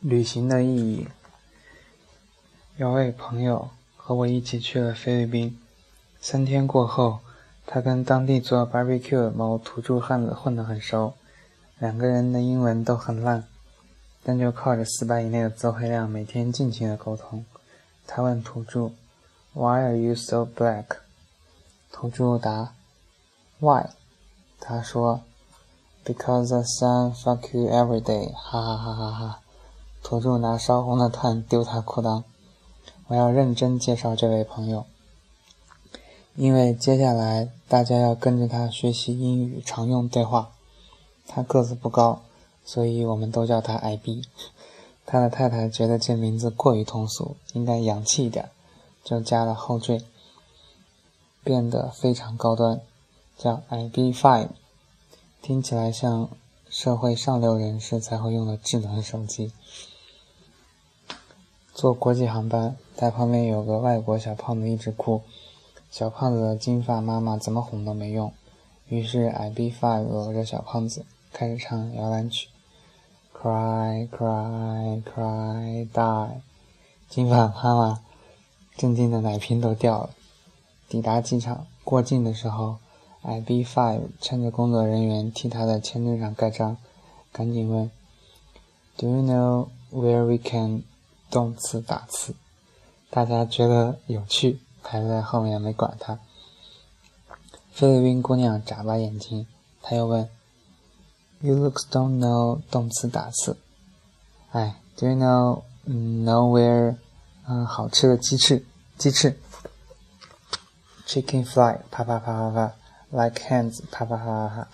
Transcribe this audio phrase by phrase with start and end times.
[0.00, 1.08] 旅行的意义。
[2.76, 5.60] 有位朋友和我一起去了菲律宾，
[6.20, 7.20] 三天过后，
[7.66, 11.12] 他跟当地做 barbecue 的某土著汉子混得很熟，
[11.78, 13.44] 两个人的英文都很烂，
[14.22, 17.44] 但就靠着四百以内的词汇量，每天尽情的沟通。
[18.06, 18.92] 他问土著
[19.52, 20.86] ：“Why are you so black？”
[21.92, 22.72] 土著答
[23.58, 23.90] ：“Why？”
[24.58, 25.20] 他说
[26.06, 29.40] ：“Because the sun fuck you every day。”哈哈哈哈哈！
[30.02, 32.24] 土著拿烧红的炭丢他裤裆。
[33.08, 34.84] 我要认真介绍这位朋友，
[36.36, 40.52] 因为接下来大家要跟着他学习英语常用对话。
[41.26, 42.22] 他个子不高，
[42.64, 44.24] 所以我们都叫他矮逼。
[45.06, 48.50] 他的太太觉得这名字过于通俗，应该洋气一点，
[49.02, 50.02] 就加了后缀，
[51.42, 52.80] 变得非常高端，
[53.36, 54.48] 叫矮逼 Five，
[55.42, 56.28] 听起来像
[56.68, 59.52] 社会上流人士才会用的智能手机。
[61.72, 65.22] 坐国际航班，他旁边有个外国小胖子一直哭，
[65.90, 68.32] 小胖子的金发妈妈怎么哄都没用，
[68.88, 72.48] 于是 IB Five 搂着小胖子开始唱摇篮曲
[73.34, 76.28] ，Cry Cry Cry Die，
[77.08, 78.00] 金发妈妈
[78.76, 80.10] 震惊的奶瓶都掉了。
[80.88, 82.76] 抵达机场过境的时候
[83.22, 86.76] ，，IB Five 趁着工作人员替他的签证上盖章，
[87.32, 87.90] 赶紧问
[88.96, 90.82] ，Do you know where we can？
[91.30, 92.34] 动词打词，
[93.08, 96.18] 大家觉得有趣，排在后面没管他。
[97.72, 99.46] 菲律宾姑娘眨巴眼睛，
[99.80, 100.28] 他又问
[101.40, 103.56] ：“You looks don't know 动词打词。”
[104.50, 106.96] 哎，Do you know nowhere？
[107.46, 108.66] 嗯，好吃的鸡翅，
[108.98, 109.38] 鸡翅。
[111.06, 112.72] Chicken fly，啪啪啪啪啪
[113.10, 114.68] ，Like hands，啪啪啪啪啪。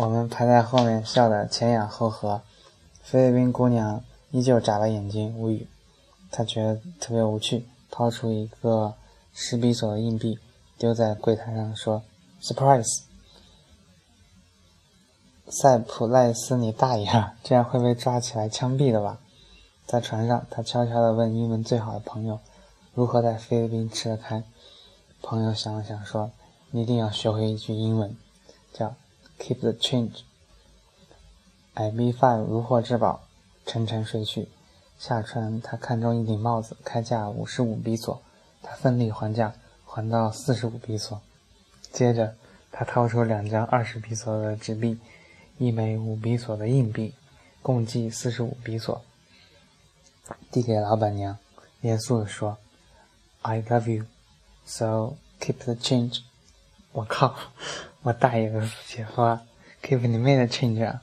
[0.00, 2.42] 我们排在后面笑得前仰后合。
[3.02, 4.02] 菲律宾姑娘。
[4.30, 5.68] 依旧眨巴眼睛，无语。
[6.30, 8.94] 他觉得特别无趣，掏出一个
[9.32, 10.38] 十比索的硬币，
[10.76, 12.02] 丢在柜台上，说
[12.42, 13.04] ：“Surprise！”
[15.48, 17.36] 塞普赖斯，你大爷啊！
[17.44, 19.20] 这样会被抓起来枪毙的吧？
[19.86, 22.40] 在船上，他悄悄地问英文最好的朋友
[22.92, 24.42] ：“如何在菲律宾吃得开？”
[25.22, 26.32] 朋友想了想，说
[26.72, 28.16] ：“你一定要学会一句英文，
[28.72, 28.96] 叫
[29.38, 30.22] ‘Keep the change’。”
[31.74, 33.25] I B Five 如获至宝。
[33.66, 34.48] 沉沉睡去，
[34.96, 38.22] 下船，他看中一顶帽子，开价五十五比索，
[38.62, 39.52] 他奋力还价，
[39.84, 41.20] 还到四十五比索。
[41.92, 42.36] 接着，
[42.70, 44.98] 他掏出两张二十比索的纸币，
[45.58, 47.12] 一枚五比索的硬币，
[47.60, 49.02] 共计四十五比索，
[50.52, 51.36] 递给老板娘，
[51.80, 52.56] 严肃地说
[53.42, 54.04] ：“I love you,
[54.64, 56.20] so keep the change。”
[56.92, 57.34] 我靠，
[58.02, 59.22] 我大爷的姐夫
[59.82, 61.02] ，keep 你妹的 change 啊！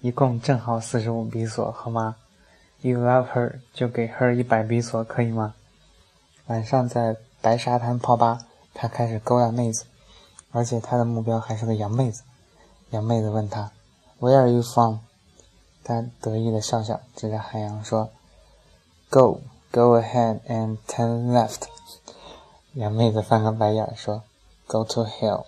[0.00, 2.16] 一共正好四十五比索，好吗
[2.82, 5.54] ？You love her，就给 her 一百比索，可以吗？
[6.46, 9.86] 晚上在白沙滩泡吧，他开始勾搭妹子，
[10.52, 12.22] 而且他的目标还是个洋妹子。
[12.90, 13.72] 洋妹子问他
[14.20, 14.98] ，Where are you from？
[15.82, 18.10] 他得意的笑笑，指着海洋说
[19.10, 21.62] ，Go，go ahead and turn left。
[22.74, 24.22] 洋妹子翻个白眼说
[24.66, 25.46] ，Go to hell。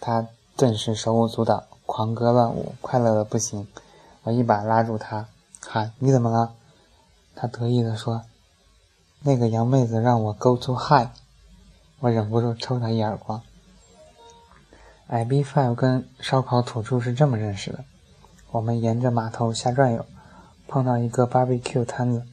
[0.00, 1.69] 他顿时手舞足蹈。
[1.92, 3.66] 狂歌乱舞，快乐的不行。
[4.22, 5.26] 我一把拉住他，
[5.60, 6.54] 喊：“你怎么了？”
[7.34, 8.22] 他得意地说
[9.22, 11.08] ：“那个洋妹子让我 go to high。”
[11.98, 13.42] 我忍不住抽他一耳光。
[15.08, 17.84] I B Five 跟烧烤土著是这么认识的。
[18.52, 20.06] 我们沿着码头瞎转悠，
[20.68, 22.24] 碰到一个 barbecue 摊子，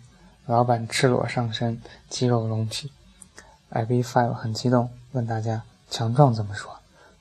[0.46, 1.82] 老板赤裸上身，
[2.12, 2.92] 肌肉隆起。
[3.70, 6.72] I B Five 很激动，问大家：“强壮怎么说？”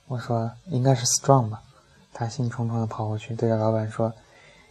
[0.09, 1.63] 我说：“应该是 strong 吧。”
[2.19, 4.11] 他兴冲冲地跑过去，对着老板说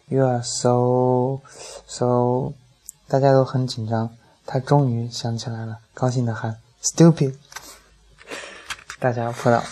[0.08, 1.42] ：“You are so
[1.86, 2.54] so。”
[3.08, 4.18] 大家都很紧张。
[4.48, 7.36] 他终于想起来了，高兴地喊：“Stupid！”
[9.00, 9.64] 大家扑倒。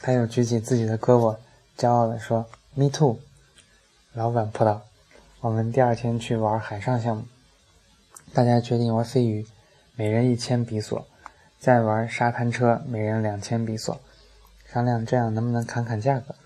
[0.00, 1.36] 他又举起自己的胳膊，
[1.76, 3.18] 骄傲地说：“Me too！”
[4.12, 4.82] 老板扑倒。
[5.40, 7.24] 我们第二天去玩海上项目，
[8.32, 9.44] 大家决定玩飞鱼，
[9.96, 11.04] 每人一千比索；
[11.58, 14.00] 再玩沙滩车，每人两千比索。
[14.72, 16.36] 商量这样能不能砍砍价格。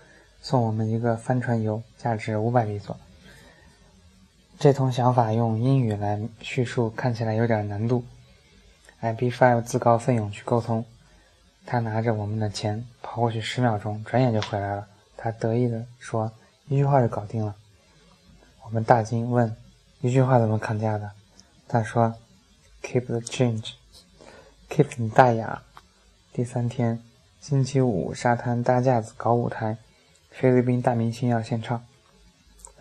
[0.41, 2.97] 送我们一个帆船游，价值五百比索。
[4.57, 8.03] 这通想法用英语来叙述看起来有点难度。
[8.99, 10.85] I B Five 自告奋勇去沟通，
[11.65, 14.87] 他拿着我们的钱跑过去十秒钟，转眼就回来了。
[15.15, 16.31] 他得意地说
[16.67, 17.55] ：“一句话就搞定了。”
[18.65, 19.55] 我们大惊，问
[20.01, 21.11] ：“一句话怎么砍价的？”
[21.67, 22.15] 他说
[22.83, 25.61] ：“Keep the change，keep 你大雅。”
[26.33, 27.01] 第三天，
[27.39, 29.77] 星期五，沙滩搭架子搞舞台。
[30.31, 31.85] 菲律宾大明星要献唱，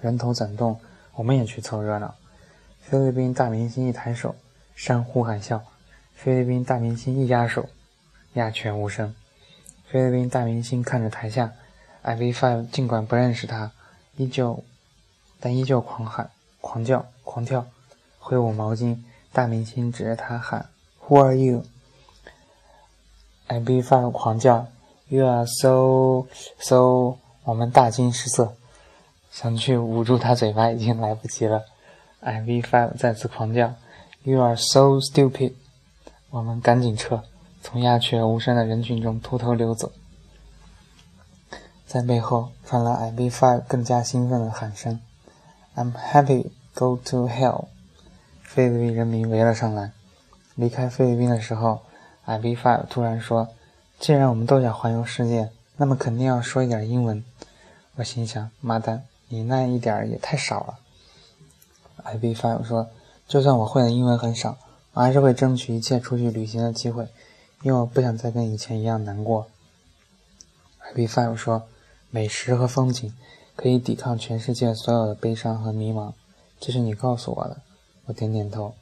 [0.00, 0.80] 人头攒动，
[1.16, 2.14] 我们也去凑热闹。
[2.80, 4.34] 菲律宾大明星一抬手，
[4.74, 5.58] 山呼喊笑；
[6.14, 7.68] 菲律宾大明星一压手，
[8.32, 9.14] 鸦雀无声。
[9.86, 11.52] 菲律宾大明星看着台下
[12.02, 13.72] ，IB Five 尽管不认识他，
[14.16, 14.64] 依旧，
[15.38, 16.30] 但依旧狂喊、
[16.60, 17.66] 狂叫、狂跳，
[18.18, 19.02] 挥舞毛巾。
[19.32, 20.70] 大明星指着他喊
[21.06, 21.36] ：“Who are
[23.46, 24.66] you？”IB Five 狂叫
[25.06, 26.26] ：“You are so
[26.58, 28.54] so！” 我们大惊失色，
[29.30, 31.64] 想去捂住他嘴巴，已经来不及了。
[32.22, 33.74] IV Five 再次狂叫
[34.24, 35.54] ：“You are so stupid！”
[36.30, 37.22] 我们赶紧撤，
[37.62, 39.90] 从鸦雀无声的人群中偷偷溜走。
[41.86, 45.00] 在背后传来 IV Five 更加兴奋的喊声
[45.74, 47.64] ：“I'm happy, go to hell！”
[48.42, 49.92] 菲律宾人民围了上来。
[50.56, 51.80] 离开菲律宾的时候
[52.26, 53.48] ，IV Five 突然说
[53.98, 57.24] ：“既然我们都想环游世界，那么肯定要说一点英文。”
[57.96, 60.78] 我心想：“妈蛋，你那一点儿也太少了。”
[62.04, 62.90] IB Five 说
[63.26, 64.58] ：“就算我会的英文很少，
[64.92, 67.08] 我还是会争取一切出去旅行的机会，
[67.62, 69.46] 因为我不想再跟以前一样难过。
[70.92, 71.62] ”IB Five 说
[72.10, 73.14] ：“美食和风景
[73.56, 76.12] 可以抵抗全世界所有的悲伤和迷茫，
[76.60, 77.56] 这是你告诉我的。”
[78.04, 78.74] 我点点头。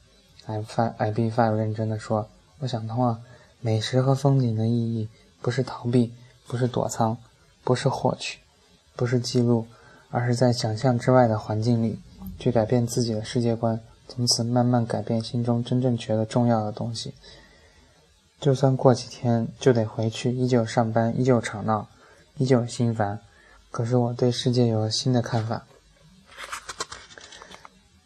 [0.47, 2.27] IB Five 认真的说
[2.59, 3.21] ：“我想通了，
[3.61, 5.07] 美食和风景的意义
[5.41, 6.13] 不是逃避，
[6.49, 7.15] 不是躲藏，
[7.63, 8.39] 不是获取，
[8.97, 9.67] 不是记录，
[10.09, 12.01] 而是在想象之外的环境里。”
[12.37, 17.13] 去改变自己的世界观，从此慢慢改变心中真正觉得重要的东西。
[18.39, 21.87] 就算过几天就得回去，依旧上班，依旧吵闹，
[22.37, 23.19] 依旧心烦。
[23.71, 25.65] 可是我对世界有了新的看法。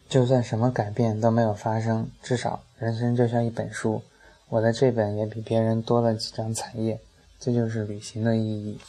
[0.09, 4.01] 就算什么改变都没有发生，至少人生就像一本书，
[4.49, 6.99] 我的这本也比别人多了几张彩页。
[7.45, 8.79] 这就是旅行的意义。